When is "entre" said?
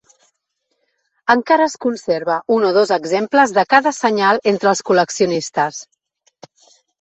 4.53-4.71